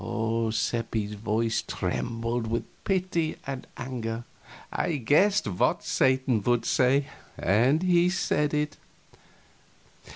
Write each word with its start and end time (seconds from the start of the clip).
Seppi's 0.49 1.13
voice 1.13 1.61
trembled 1.61 2.47
with 2.47 2.63
pity 2.85 3.35
and 3.45 3.67
anger. 3.77 4.23
I 4.73 4.93
guessed 4.95 5.47
what 5.47 5.83
Satan 5.83 6.41
would 6.41 6.65
say, 6.65 7.05
and 7.37 7.83
he 7.83 8.09
said 8.09 8.51
it. 8.51 8.77